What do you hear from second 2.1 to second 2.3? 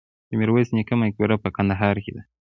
ده